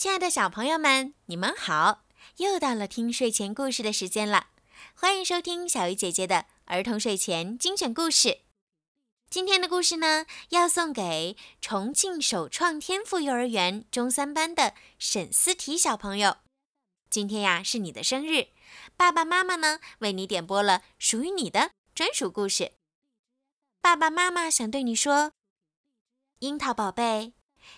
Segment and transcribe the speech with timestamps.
[0.00, 2.06] 亲爱的小朋友们，你们好！
[2.38, 4.46] 又到了听睡前故事的时间了，
[4.94, 8.40] 欢迎收听小鱼姐姐的儿童睡前精选故事。
[9.28, 16.38] 今天的故事呢，要送给重庆首创天赋幼儿园中三班的沈思提小朋友。
[17.10, 18.48] 今天呀，是你的生日，
[18.96, 22.72] 爸爸妈妈呢为你点播了属于你的专属故事。
[23.82, 25.32] 爸爸妈妈想对你说，
[26.38, 27.34] 樱桃宝贝，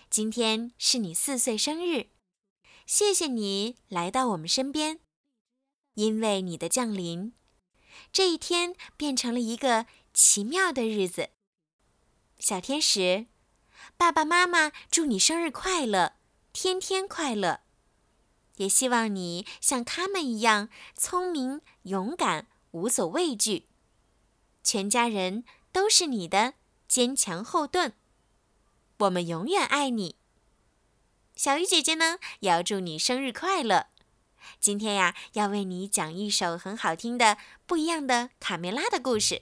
[0.09, 2.12] 今天是你四岁生日。
[2.85, 4.99] 谢谢你来到我们身边，
[5.93, 7.33] 因为你的降临，
[8.11, 11.29] 这一天变成了一个奇妙的日子。
[12.39, 13.27] 小天使，
[13.95, 16.15] 爸爸妈妈祝你生日快乐，
[16.51, 17.61] 天天快乐！
[18.57, 23.69] 也希望你像他们一样聪明、勇敢、无所畏惧。
[24.61, 26.55] 全家人都是你的
[26.87, 27.93] 坚强后盾，
[28.99, 30.17] 我们永远爱你。
[31.43, 33.87] 小鱼姐姐呢，也要祝你生日快乐！
[34.61, 39.41] 今天呀，要为你讲一首很好听的、不一样的卡梅拉的故事。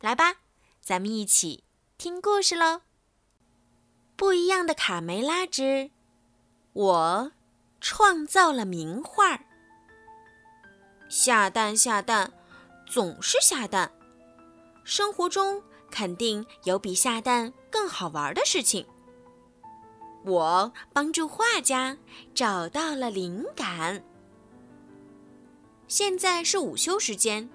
[0.00, 0.40] 来吧，
[0.82, 1.64] 咱们一起
[1.96, 2.82] 听故事喽！
[4.16, 5.90] 不一样的卡梅拉之
[6.74, 7.32] 我
[7.80, 9.40] 创造了名画。
[11.08, 12.34] 下蛋下蛋，
[12.86, 13.90] 总是下蛋。
[14.84, 18.86] 生活中肯定有比下蛋更好玩的事情。
[20.24, 21.96] 我帮助画家
[22.34, 24.04] 找到了灵感。
[25.86, 27.48] 现在是午休时间，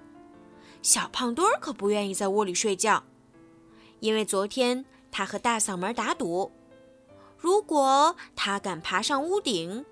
[0.81, 3.03] 小胖墩儿可不愿意在窝里睡觉，
[4.00, 6.52] 因为昨天他和大嗓门打赌，
[7.38, 9.86] 如果他敢爬上屋顶，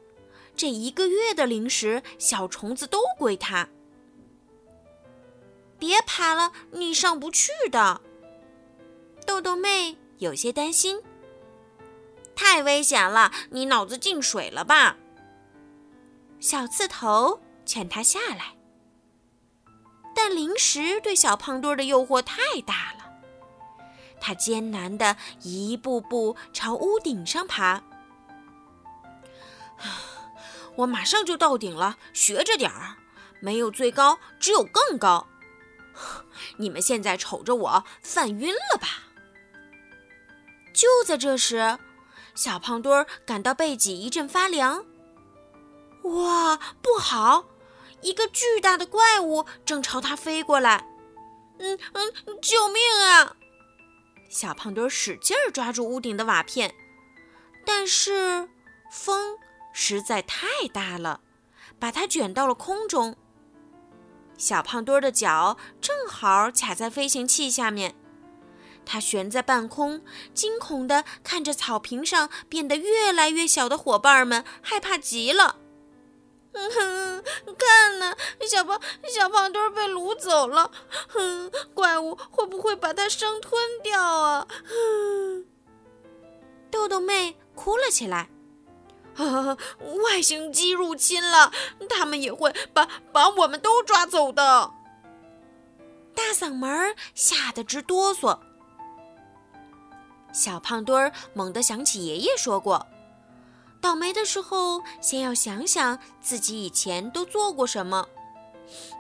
[0.56, 3.70] 这一个月的零食、小虫子都归他。
[5.78, 8.02] 别爬了，你上不去的。
[9.26, 11.00] 豆豆妹有些担心。
[12.42, 13.32] 太危险了！
[13.52, 14.98] 你脑子进水了吧？
[16.40, 18.56] 小刺头劝他下来，
[20.16, 23.14] 但零食对小胖墩儿的诱惑太大了，
[24.20, 27.84] 他艰难的一步步朝屋顶上爬。
[30.78, 32.98] 我马上就到顶了，学着点儿，
[33.40, 35.28] 没有最高，只有更高。
[36.58, 38.88] 你们现在瞅着我犯晕了吧？
[40.74, 41.78] 就在这时。
[42.44, 44.84] 小胖墩儿感到背脊一阵发凉。
[46.02, 47.46] 哇，不好！
[48.02, 50.88] 一个巨大的怪物正朝他飞过来。
[51.60, 53.36] 嗯嗯，救命啊！
[54.28, 56.74] 小胖墩儿使劲儿抓住屋顶的瓦片，
[57.64, 58.50] 但是
[58.92, 59.38] 风
[59.72, 61.22] 实在太大了，
[61.78, 63.16] 把它卷到了空中。
[64.36, 67.94] 小胖墩儿的脚正好卡在飞行器下面。
[68.92, 70.04] 他悬在半空，
[70.34, 75.56] 惊恐地看着草坪上变得越来越小的伙伴们，害怕极了。
[76.52, 77.24] 哼，
[77.58, 80.70] 看呐，小胖小胖墩被掳走了。
[81.08, 84.46] 哼，怪物会不会把它生吞掉啊？
[84.66, 85.46] 哼，
[86.70, 88.30] 豆豆妹哭了起来。
[89.16, 89.58] 啊，
[90.04, 91.54] 外星机入侵了，
[91.90, 94.72] 他们也会把把我们都抓走的。
[96.14, 98.40] 大嗓门吓得直哆嗦。
[100.32, 102.88] 小胖墩儿猛地想起爷爷说过
[103.82, 108.08] ：“倒霉的时候，先要想想自己以前都做过什么。”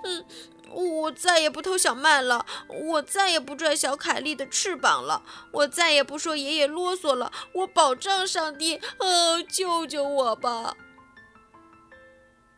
[0.04, 0.26] 嗯，
[0.74, 7.32] 我再也不偷小麦了，我再也不拽小凯莉的翅膀了，我再也不说爷爷啰嗦了。
[7.54, 10.76] 我保障上帝，呃，救救我吧！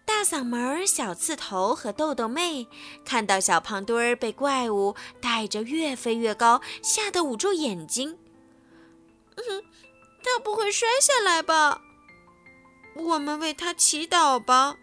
[0.06, 2.68] 大嗓门、小刺头和豆豆妹
[3.06, 8.18] 看到小胖墩儿被怪物带着越飞越高，吓得捂住眼睛。
[9.38, 9.64] 嗯，
[10.24, 11.82] 他不会摔下来吧？
[12.96, 14.78] 我们为他祈祷吧。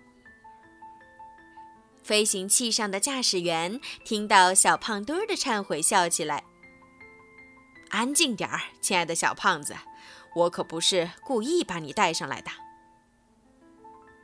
[2.03, 6.43] 飞行器上的驾驶员听到小胖墩儿的忏悔，笑起来。
[7.91, 9.77] 安静点儿，亲爱的小胖子，
[10.35, 12.51] 我可不是故意把你带上来的。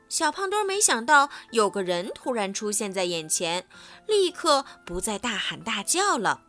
[0.09, 3.67] 小胖墩儿没想到有个人突然出现在眼前，
[4.07, 6.43] 立刻不再大喊大叫了。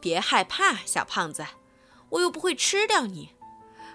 [0.00, 1.46] 别害怕，小胖子。
[2.14, 3.30] 我又不会吃掉你，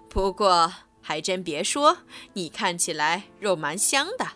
[0.10, 2.00] 不过还真别说，
[2.34, 4.28] 你看起来肉蛮香的。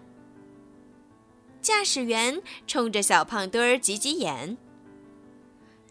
[1.62, 4.57] 驾驶员冲着小胖墩儿挤挤眼，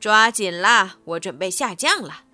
[0.00, 2.24] 抓紧啦，我准备下降了。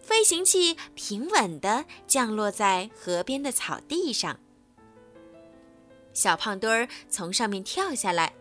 [0.00, 4.40] 飞行器平稳地降落在河边的草地上，
[6.14, 8.32] 小胖墩儿从上面跳下来，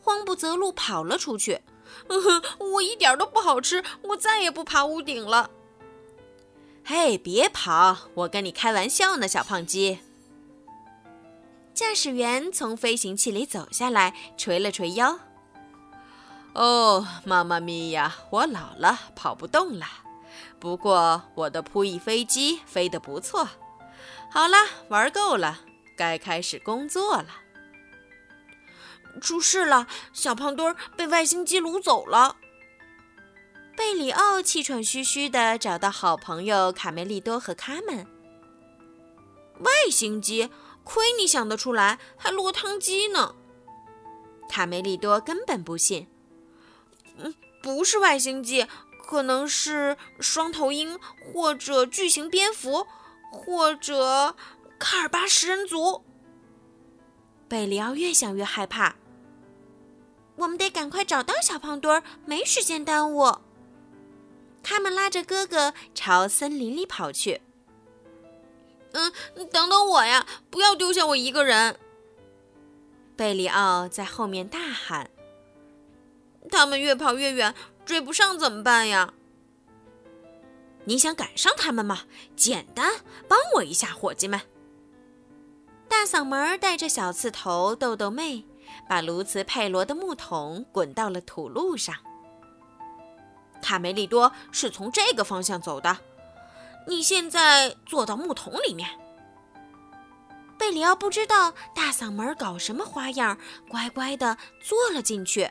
[0.00, 1.60] 慌不择路跑了出去。
[2.08, 2.42] 哼
[2.72, 5.50] 我一点都不好吃，我再也不爬屋顶了。
[6.84, 7.96] 嘿，别跑！
[8.14, 10.00] 我跟你开玩笑呢，小胖鸡。
[11.74, 15.20] 驾驶员从飞行器里走下来，捶了捶腰。
[16.54, 19.86] 哦，妈妈咪呀，我老了，跑不动了。
[20.58, 23.48] 不过我的扑翼飞机飞得不错。
[24.30, 24.56] 好了，
[24.88, 25.60] 玩够了，
[25.96, 27.28] 该开始工作了。
[29.20, 32.36] 出事了，小胖墩儿被外星机掳走了。
[33.76, 38.06] 贝里奥气喘吁吁地找到好朋友卡梅利多和卡门。
[39.60, 40.50] 外星机？
[40.82, 43.34] 亏你想得出来，还落汤鸡呢！
[44.48, 46.08] 卡梅利多根本不信。
[47.18, 48.66] 嗯，不是外星机，
[49.06, 52.86] 可能是双头鹰，或者巨型蝙蝠，
[53.30, 54.34] 或者
[54.78, 56.02] 卡尔巴食人族。
[57.50, 58.94] 贝里奥越想越害怕。
[60.36, 63.38] 我们得赶快找到小胖墩儿，没时间耽误。
[64.62, 67.40] 他们拉着哥哥朝森林里跑去。
[68.92, 69.12] 嗯，
[69.50, 70.24] 等等我呀！
[70.48, 71.76] 不要丢下我一个人。
[73.16, 75.10] 贝里奥在后面大喊
[76.52, 77.52] ：“他们越跑越远，
[77.84, 79.12] 追不上怎么办呀？”
[80.86, 82.02] 你想赶上他们吗？
[82.36, 84.40] 简单，帮我一下，伙计们！
[85.90, 88.44] 大嗓门带着小刺头豆豆妹，
[88.88, 91.96] 把卢茨佩罗的木桶滚到了土路上。
[93.60, 95.98] 卡梅利多是从这个方向走的。
[96.86, 98.88] 你现在坐到木桶里面。
[100.56, 103.36] 贝里奥不知道大嗓门搞什么花样，
[103.68, 105.50] 乖乖的坐了进去。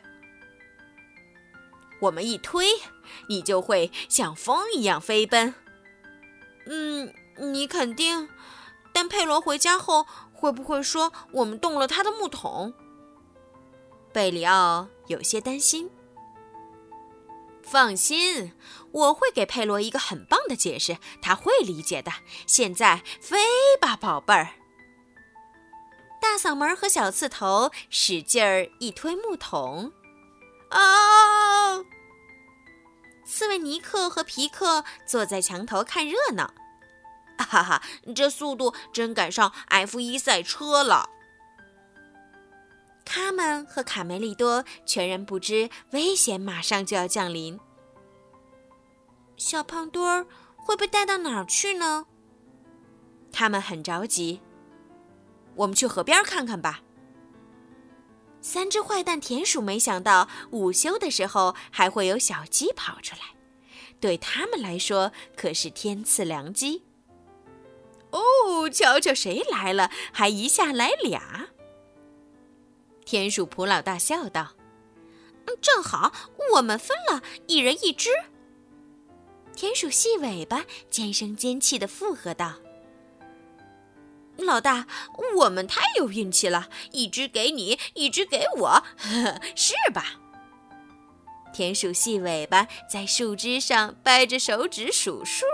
[1.99, 2.65] 我们一推，
[3.27, 5.53] 你就会像风一样飞奔。
[6.65, 8.29] 嗯，你肯定？
[8.91, 10.07] 但佩罗回家后
[10.39, 12.73] 会不会说我们动了他的木桶？
[14.13, 15.91] 贝里奥有些担心。
[17.61, 18.53] 放心，
[18.91, 22.09] 我会给佩罗一个很棒的解释，他会理解的。
[22.47, 23.37] 现在飞
[23.81, 24.51] 吧，宝贝儿！
[26.21, 29.91] 大嗓门和小刺头使劲儿一推木桶，
[30.69, 31.83] 啊！
[33.25, 36.53] 刺猬尼克和皮克坐在墙头看热闹，
[37.45, 37.83] 哈哈，
[38.15, 41.09] 这速度真赶上 F 一赛车了。
[43.05, 47.59] 他们和卡梅利多全然不知危险马上就要降临。
[49.35, 50.27] 小胖墩儿
[50.57, 52.05] 会被带到哪儿去呢？
[53.31, 54.41] 他们很着急。
[55.55, 56.81] 我们去河边看看吧。
[58.41, 63.21] 三只坏蛋田鼠没想到午休的时候还会有小鸡跑出来，
[63.99, 66.83] 对他们来说可是天赐良机。
[68.11, 71.49] 哦，瞧瞧谁来了，还一下来俩。
[73.05, 74.53] 田鼠普老大笑道
[75.47, 76.13] ：“嗯正好，
[76.53, 78.09] 我们分了一人一只。”
[79.55, 82.55] 田鼠细尾巴尖声尖气的附和道
[84.37, 84.87] ：“老大，
[85.37, 88.67] 我们太有运气了，一只给你，一只给我，
[88.97, 90.21] 呵呵是吧？”
[91.51, 95.45] 田鼠细尾巴在树枝上掰着手指数数。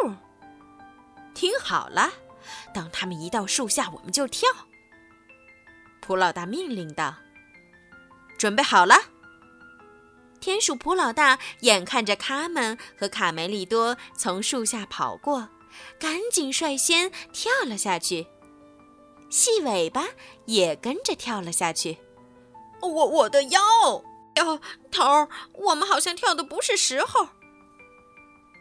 [1.33, 2.11] 听好了，
[2.73, 4.49] 当他们一到树下，我们就跳。”
[6.01, 7.15] 普老大命令道。
[8.37, 8.95] 准备好了。
[10.41, 15.49] 田鼠普老大眼看着卡门和卡梅利多从树下跑过，
[15.97, 18.27] 赶紧率先跳了下去。
[19.29, 20.05] 细尾巴
[20.45, 21.97] 也跟着跳了下去。
[22.81, 23.59] 我我的腰
[24.35, 24.59] 哟，
[24.91, 27.29] 头儿，我们好像跳的不是时候。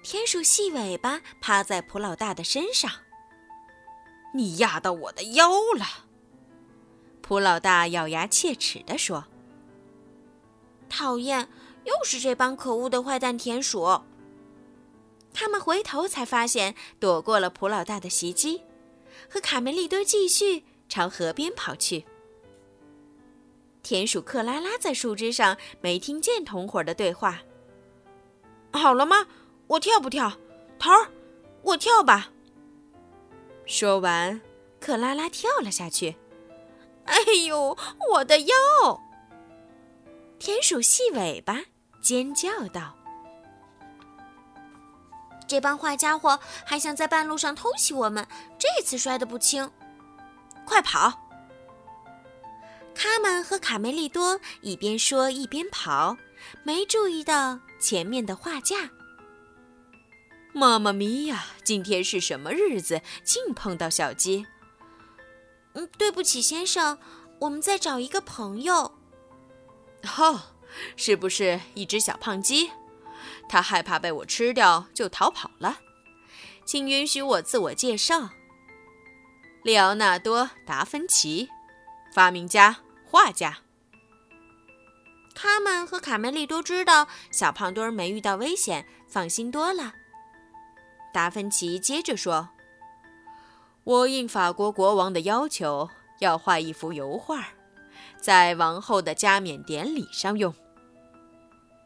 [0.02, 2.90] 田鼠细尾巴趴在普老大的身上。
[4.34, 6.04] 你压到我的腰了。
[7.22, 9.24] 普老大咬牙切齿地说。
[10.88, 11.48] 讨厌，
[11.84, 14.02] 又是这帮可恶的坏蛋田鼠。
[15.32, 18.62] 他们回头才发现，躲过了普老大的袭击，
[19.28, 22.04] 和卡梅利多继续朝河边跑去。
[23.82, 27.40] 田鼠克拉拉在树枝上没听见同伙的对话。
[28.72, 29.26] 好了吗？
[29.66, 30.38] 我跳不跳？
[30.78, 31.10] 头儿，
[31.62, 32.30] 我跳吧。
[33.66, 34.40] 说完，
[34.80, 36.16] 克拉拉跳了下去。
[37.06, 37.16] 哎
[37.46, 37.76] 呦，
[38.12, 38.54] 我的腰！
[40.38, 41.62] 田鼠细尾巴
[42.02, 42.94] 尖叫道
[45.48, 48.26] ：“这帮坏家伙还想在半路上偷袭我们，
[48.58, 49.70] 这次摔得不轻！
[50.66, 51.20] 快跑！”
[52.94, 56.16] 卡门和卡梅利多一边说一边跑，
[56.62, 58.90] 没注意到前面的画架。
[60.56, 63.02] 妈妈咪呀，今天是什么日子？
[63.24, 64.46] 竟碰到小鸡！
[65.72, 66.96] 嗯，对不起，先生，
[67.40, 68.94] 我们在找一个朋友。
[70.16, 70.42] 哦，
[70.96, 72.70] 是不是一只小胖鸡？
[73.48, 75.80] 它害怕被我吃掉，就逃跑了。
[76.64, 78.30] 请允许我自我介绍：
[79.64, 81.48] 利奥纳多·达芬奇，
[82.14, 83.58] 发明家、画家。
[85.34, 89.94] 他们和卡梅利都知道小胖墩儿没遇到危险，放心多了。
[91.14, 92.48] 达芬奇接着说
[93.84, 97.50] ：“我应法国国王的要求，要画一幅油画，
[98.20, 100.52] 在王后的加冕典礼上用。”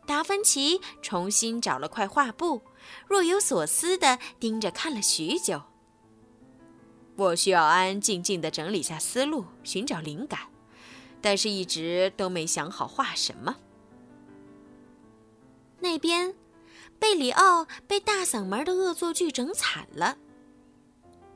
[0.09, 2.63] 达芬奇重新找了块画布，
[3.07, 5.61] 若有所思地盯着看了许久。
[7.17, 10.41] 我需要安安静静地整理下思路，寻找灵感，
[11.21, 13.57] 但是一直都没想好画什么。
[15.81, 16.35] 那边，
[16.99, 20.17] 贝里奥被大嗓门的恶作剧整惨了，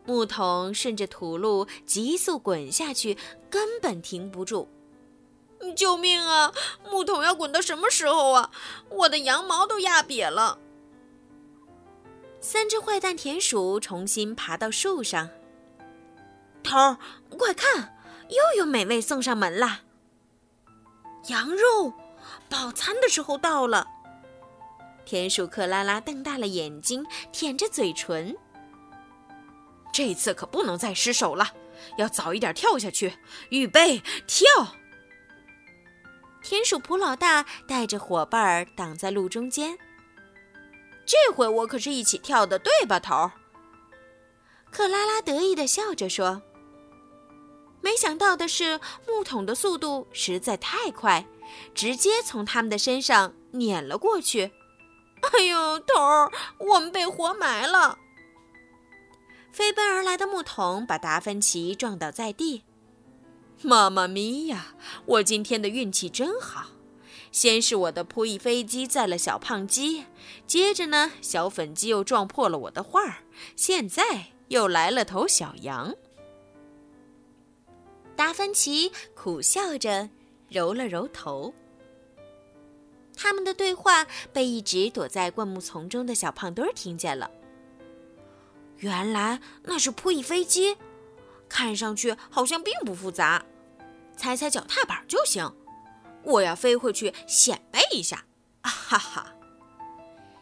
[0.04, 3.16] 木桶顺着土路急速滚下去，
[3.48, 4.68] 根本停不住。
[5.76, 6.52] 救命啊！
[6.90, 8.50] 木桶要滚到什么时候啊？
[8.90, 10.58] 我的羊毛都压瘪了。
[12.40, 15.30] 三只坏蛋田鼠重新爬到树上。
[16.64, 16.98] 头儿，
[17.30, 17.96] 快看，
[18.28, 19.82] 又有美味送上门啦！
[21.28, 21.92] 羊肉，
[22.48, 23.86] 饱餐的时候到了。
[25.04, 28.36] 田鼠克拉拉瞪大了眼睛，舔着嘴唇。
[29.92, 31.52] 这次可不能再失手了，
[31.98, 33.18] 要早一点跳下去。
[33.50, 34.46] 预备，跳！
[36.42, 39.78] 田鼠普老大带着伙伴儿挡在路中间。
[41.04, 43.30] 这回我可是一起跳的，对吧，头？
[44.70, 46.42] 克拉拉得意地笑着说。
[47.82, 51.26] 没想到的是，木桶的速度实在太快，
[51.74, 54.52] 直接从他们的身上碾了过去。
[55.32, 57.98] 哎呦，头儿，我们被活埋了！
[59.50, 62.64] 飞奔而来的木桶把达芬奇撞倒在地。
[63.62, 64.74] 妈妈咪呀！
[65.06, 66.68] 我今天的运气真好，
[67.30, 70.04] 先是我的扑翼飞机载了小胖鸡，
[70.46, 73.18] 接着呢，小粉鸡又撞破了我的画儿，
[73.54, 75.94] 现在又来了头小羊。
[78.16, 80.10] 达芬奇苦笑着，
[80.48, 81.54] 揉了揉头。
[83.22, 87.30] 他们的对话被一直躲在灌木丛中的小胖墩听见了。
[88.78, 90.76] 原来那是扑翼飞机，
[91.48, 93.44] 看上去好像并不复杂。
[94.16, 95.54] 踩踩脚踏板就行，
[96.24, 98.24] 我要飞回去显摆一下！
[98.62, 99.32] 啊哈哈！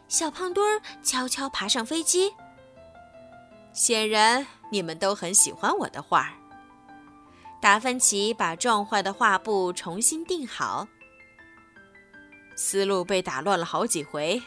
[0.07, 2.33] 小胖墩悄悄爬上飞机。
[3.73, 6.33] 显然你们都很喜欢我的画。
[7.61, 10.87] 达芬奇把撞坏的画布重新钉好。
[12.55, 14.41] 思路被打乱了好几回，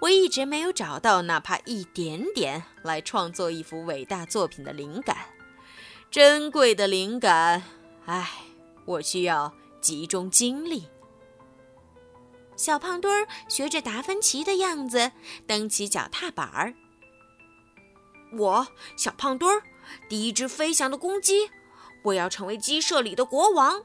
[0.00, 5.16] 我一直没有找到哪怕一点点来创作一幅伟大作品的灵感。
[6.10, 7.62] 珍贵的灵感，
[8.06, 8.28] 唉。
[8.84, 10.88] 我需要集中精力。
[12.56, 15.12] 小胖墩儿学着达芬奇的样子
[15.46, 16.74] 蹬起脚踏板儿。
[18.36, 18.66] 我，
[18.96, 19.62] 小胖墩儿，
[20.08, 21.48] 第一只飞翔的公鸡，
[22.02, 23.84] 我要成为鸡舍里的国王。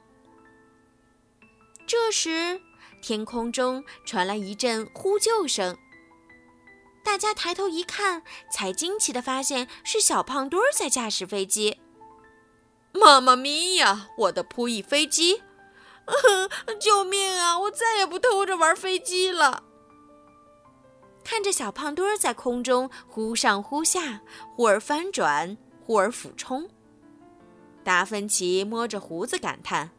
[1.86, 2.60] 这时，
[3.08, 5.78] 天空中传来一阵呼救声。
[7.06, 8.22] 大家抬头一看，
[8.52, 11.80] 才惊奇地发现是小胖墩儿在驾驶飞机。
[12.92, 14.10] 妈妈咪呀！
[14.18, 15.42] 我的扑翼飞机！
[16.82, 17.58] 救命啊！
[17.58, 19.64] 我再也不偷着玩飞机了。
[21.24, 24.20] 看着小胖墩儿在空中忽上忽下，
[24.54, 26.70] 忽而翻转，忽而俯冲，
[27.86, 29.92] 达芬奇摸着胡子感叹：“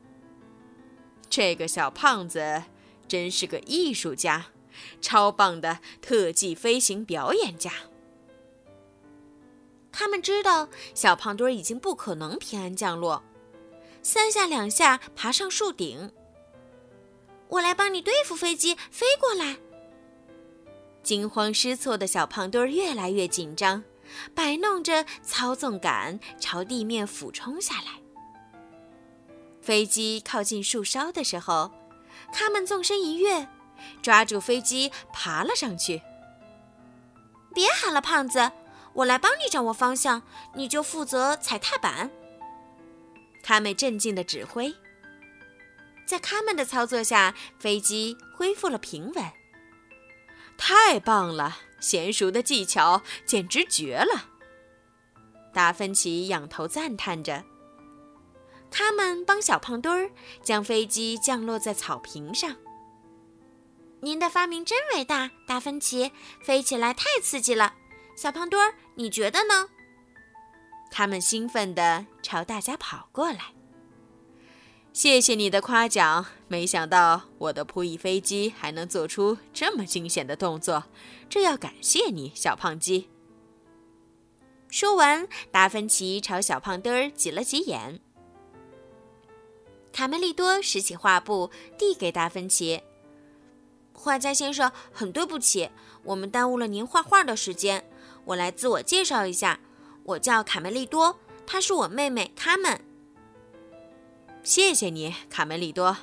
[1.31, 2.65] 这个小胖子
[3.09, 4.47] 真是个艺术家，
[5.01, 7.73] 超棒的特技飞行表演家。”
[9.91, 13.25] 他们知道小胖墩儿已经不可能平安降落，
[14.03, 16.13] 三下两下爬上树顶。
[17.49, 19.57] 我来帮你对付飞机，飞过来。
[21.03, 23.83] 惊慌失措的小胖墩儿越来越紧张，
[24.35, 28.01] 摆弄着操纵杆朝地面俯冲下来。
[29.63, 31.73] 飞机靠近树梢的时候，
[32.33, 33.49] 他们纵身一跃，
[34.03, 36.03] 抓住飞机爬了上去。
[37.55, 38.53] 别喊了，胖子。
[38.95, 40.23] 我来帮你掌握方向，
[40.55, 42.11] 你就负责踩踏板。
[43.45, 44.75] 卡美镇静的指挥，
[46.05, 49.25] 在卡门的操作下，飞机恢复了平稳。
[50.57, 54.31] 太棒了，娴熟的技巧简直绝了！
[55.53, 57.45] 达芬奇仰头赞叹着。
[58.71, 60.11] 他们帮小胖墩儿
[60.43, 62.57] 将飞机降落在草坪上。
[64.01, 67.75] 您的发明真伟大，达芬奇，飞起来太刺激了。
[68.15, 69.69] 小胖墩儿，你觉得呢？
[70.91, 73.53] 他们兴奋地朝大家跑过来。
[74.93, 80.85] 谢谢你的夸奖，没想到我的扑翼飞机还能做出这么惊险的动作，
[81.29, 83.09] 这要感谢你，小胖鸡。
[84.69, 88.01] 说完，达芬奇朝小胖墩儿挤了挤眼。
[89.99, 92.85] 卡梅利多拾起画布，递给达芬奇。
[93.93, 95.71] 画家先生，很对不起，
[96.05, 97.85] 我们耽误了您画画的时间。
[98.25, 99.59] 我来自我介绍一下，
[100.05, 102.81] 我叫卡梅利多，她是我妹妹卡门。
[104.45, 105.97] 谢谢你，卡梅利多，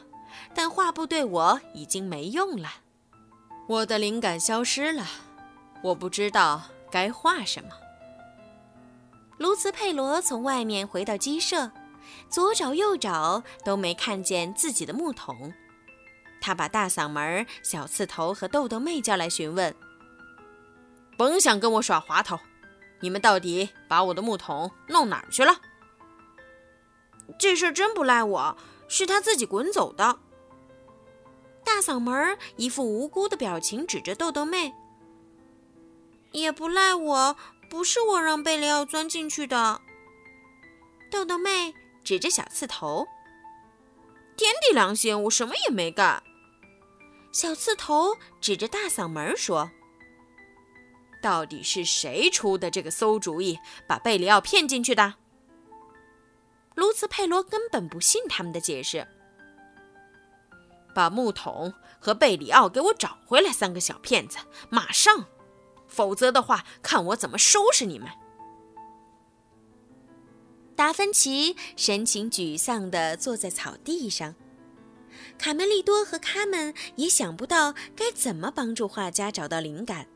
[0.54, 2.70] 但画布对我已经没用了，
[3.70, 5.08] 我的灵感消失了，
[5.82, 7.70] 我不知道该画什么。
[9.38, 11.72] 卢茨佩罗从外面回到鸡舍，
[12.30, 15.54] 左找右找都没看见自己的木桶。
[16.42, 19.76] 他把大嗓门、小刺头和豆豆妹叫来询问
[21.18, 22.40] ：“甭想跟我耍滑头，
[23.00, 25.60] 你们到底把我的木桶弄哪儿去了？”
[27.40, 28.58] 这事儿真不赖我，
[28.88, 30.20] 是他自己滚走的。
[31.64, 34.72] 大嗓门一副无辜的表情，指着豆豆妹
[36.32, 37.36] ：“也不赖我，
[37.72, 39.82] 不是我让贝里奥钻进去的。”
[41.10, 41.74] 豆豆妹
[42.06, 43.08] 指着小刺头
[44.38, 46.24] ：“天地良心，我什么也没干。”
[47.34, 49.72] 小刺头指着大嗓门说
[51.22, 55.16] ：“到底是谁出的这个馊主意，把贝里奥骗进去的？”
[56.76, 59.08] 卢茨佩罗根本不信他们的解释。
[60.94, 64.38] 把木桶和贝里奥给我找回来，三个小骗子，
[64.70, 65.26] 马上！
[65.88, 68.08] 否则的话，看我怎么收拾你们！
[70.75, 74.36] 达芬奇神情沮丧地坐在草地上。
[75.38, 80.08] 卡梅利多和卡门也想不到该怎么帮助画家找到灵感。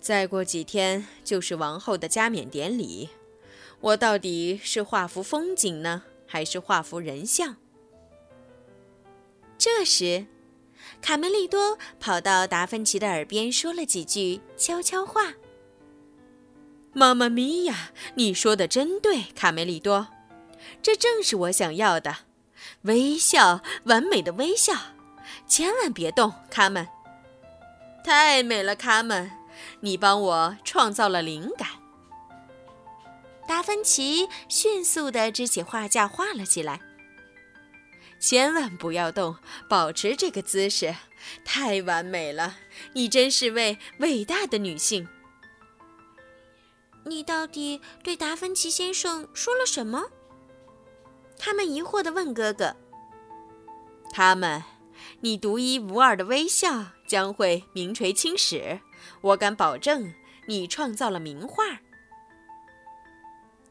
[0.00, 3.08] 再过几天就是王后的加冕典礼，
[3.80, 7.56] 我到底是画幅风景呢，还是画幅人像？
[9.58, 10.26] 这时，
[11.02, 15.34] 卡梅利多跑到达芬奇的耳边说了几句悄悄话
[16.98, 20.08] ：“妈妈咪呀，你说的真对，卡梅利多，
[20.80, 22.20] 这正是我想要的。”
[22.84, 24.72] 微笑，完美的微笑，
[25.46, 26.88] 千万别动，卡门。
[28.02, 29.30] 太美了，卡门，
[29.80, 31.68] 你帮我创造了灵感。
[33.46, 36.80] 达芬奇迅速地支起画架，画了起来。
[38.18, 39.36] 千万不要动，
[39.68, 40.94] 保持这个姿势，
[41.44, 42.56] 太完美了。
[42.94, 45.06] 你真是位伟大的女性。
[47.08, 50.06] 你到底对达芬奇先生说了什么？
[51.38, 52.74] 他们疑惑地问哥哥
[54.10, 54.64] ：“他们，
[55.20, 58.80] 你独一无二的微笑将会名垂青史。
[59.20, 60.12] 我敢保证，
[60.48, 61.78] 你创造了名画。”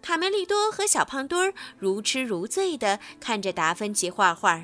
[0.02, 4.64] 卡梅利多和小胖墩儿如痴如醉地看着达芬奇画画。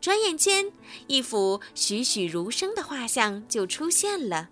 [0.00, 0.70] 转眼间，
[1.08, 4.50] 一幅栩栩如生的画像就出现了。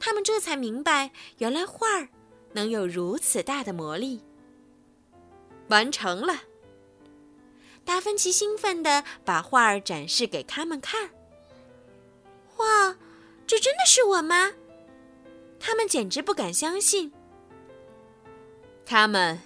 [0.00, 2.08] 他们这才明白，原来画儿
[2.56, 4.22] 能有如此大的魔力。
[5.68, 6.42] 完成了。
[7.84, 11.10] 达芬奇兴奋地把画儿展示给他们看。
[12.56, 12.96] 哇，
[13.46, 14.52] 这真的是我吗？
[15.60, 17.12] 他们简直不敢相信。
[18.84, 19.40] 他们，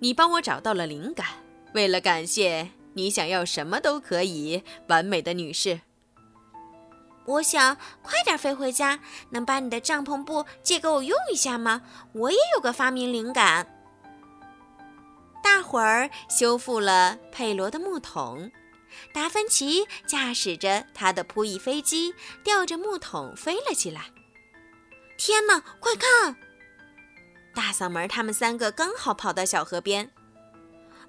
[0.00, 1.26] 你帮我找到了灵感。
[1.72, 5.80] 为了感谢你，想要什么都可以，完美的女士。
[7.30, 8.98] 我想快点飞回家，
[9.30, 11.82] 能把你的帐篷布借给我用一下吗？
[12.12, 13.76] 我也有个发明灵感。
[15.42, 18.50] 大伙儿修复了佩罗的木桶，
[19.14, 24.10] 达芬奇驾驶着他的扑翼飞机，吊着木桶飞了起来。
[25.16, 26.36] 天哪，快看！
[27.54, 30.10] 大嗓门他们三个刚好跑到小河边，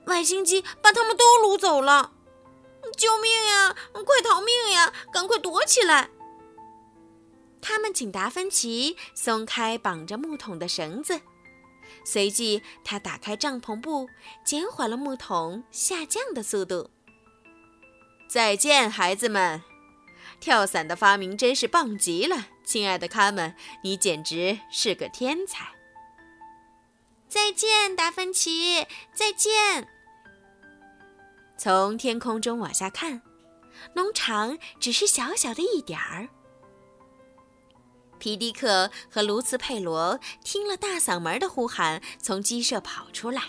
[0.06, 2.12] 外星机把他们都掳走了！
[2.98, 3.76] 救命呀！
[3.94, 4.94] 快逃命呀！
[5.12, 6.10] 赶快躲起来！
[7.62, 11.22] 他们请达芬奇松开绑着木桶的绳子。
[12.04, 14.10] 随即，他打开帐篷布，
[14.44, 16.90] 减缓了木桶下降的速度。
[18.28, 19.62] 再见，孩子们！
[20.40, 25.74] 跳伞的发明真是棒极了，亲爱的卡门，你简直是个天才！
[27.28, 28.88] 再见，达芬奇！
[29.14, 29.88] 再见！
[31.64, 33.22] 从天空中往下看，
[33.94, 36.28] 农场只是小小的一点儿。
[38.18, 43.44] 皮迪克和卢茨佩罗听了大嗓门的呼喊，从鸡舍跑出来。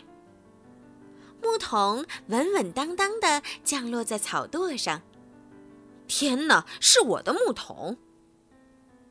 [1.40, 5.00] 木桶稳稳当当地降落在草垛上。
[6.06, 7.96] 天哪，是我的木桶！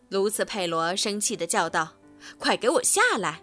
[0.09, 1.93] 卢茨佩罗生气地叫道
[2.37, 3.41] ：“快给我下来！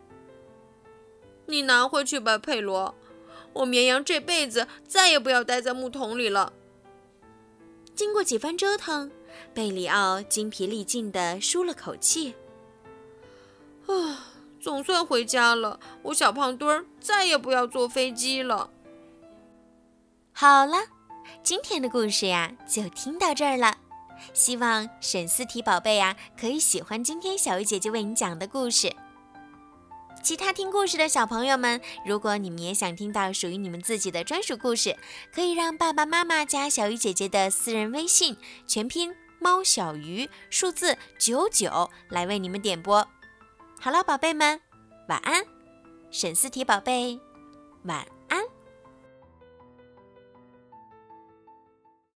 [1.47, 2.95] 你拿回去吧，佩罗。
[3.53, 6.53] 我绵羊这辈子再也不要待在木桶里了。”
[7.95, 9.11] 经过几番折腾。
[9.55, 12.35] 贝里奥精疲力尽地舒了口气。
[13.87, 15.79] 啊，总算回家了。
[16.03, 18.71] 我小胖墩儿再也不要坐飞机了。
[20.33, 20.77] 好了，
[21.43, 23.79] 今天的故事呀就听到这儿了。
[24.33, 28.93] 希望沈思提宝贝呀可以喜欢今天小鱼姐姐为你讲的故事。
[30.23, 34.97] 其他听故事的小朋友们，如果你们也想听到属于你们自己的专属故事，
[35.33, 43.07] 可以让爸爸妈妈加小鱼姐姐的私人微信，全拼猫小鱼，数字九九，来为你们点播。
[43.81, 44.61] 好了，宝贝们，
[45.09, 45.45] 晚安。
[46.11, 47.19] 沈思提宝贝，
[47.85, 48.18] 晚。